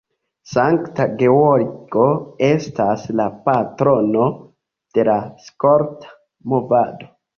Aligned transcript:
Sankta 0.51 1.03
Georgo 1.19 2.07
estas 2.47 3.05
la 3.19 3.27
patrono 3.49 4.25
de 4.99 5.07
la 5.11 5.19
skolta 5.49 6.17
movado. 6.55 7.13